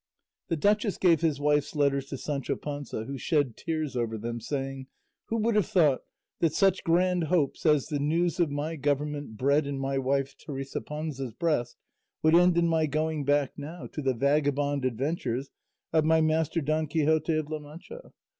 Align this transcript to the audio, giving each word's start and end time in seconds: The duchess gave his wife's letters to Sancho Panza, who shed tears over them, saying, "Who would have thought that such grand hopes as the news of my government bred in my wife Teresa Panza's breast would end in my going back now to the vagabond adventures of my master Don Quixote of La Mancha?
The 0.47 0.55
duchess 0.55 0.97
gave 0.97 1.21
his 1.21 1.39
wife's 1.39 1.75
letters 1.75 2.07
to 2.07 2.17
Sancho 2.17 2.55
Panza, 2.55 3.03
who 3.03 3.19
shed 3.19 3.55
tears 3.55 3.95
over 3.95 4.17
them, 4.17 4.39
saying, 4.39 4.87
"Who 5.27 5.37
would 5.37 5.53
have 5.53 5.67
thought 5.67 6.01
that 6.39 6.53
such 6.55 6.83
grand 6.83 7.25
hopes 7.25 7.67
as 7.67 7.85
the 7.85 7.99
news 7.99 8.39
of 8.39 8.49
my 8.49 8.77
government 8.77 9.37
bred 9.37 9.67
in 9.67 9.77
my 9.77 9.99
wife 9.99 10.35
Teresa 10.35 10.81
Panza's 10.81 11.33
breast 11.33 11.77
would 12.23 12.33
end 12.33 12.57
in 12.57 12.67
my 12.67 12.87
going 12.87 13.25
back 13.25 13.51
now 13.57 13.85
to 13.93 14.01
the 14.01 14.15
vagabond 14.15 14.85
adventures 14.85 15.51
of 15.93 16.03
my 16.03 16.19
master 16.19 16.61
Don 16.61 16.87
Quixote 16.87 17.37
of 17.37 17.51
La 17.51 17.59
Mancha? 17.59 18.11